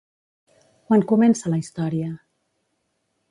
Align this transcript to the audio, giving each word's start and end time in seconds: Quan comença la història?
Quan 0.87 1.03
comença 1.11 1.53
la 1.53 1.59
història? 1.65 2.09